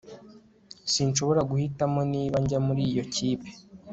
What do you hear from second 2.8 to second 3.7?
iyo kipe